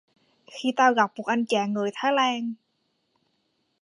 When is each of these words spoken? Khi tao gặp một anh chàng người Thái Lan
Khi 0.51 0.73
tao 0.77 0.93
gặp 0.93 1.11
một 1.17 1.27
anh 1.27 1.45
chàng 1.45 1.73
người 1.73 1.89
Thái 1.93 2.11
Lan 2.13 2.53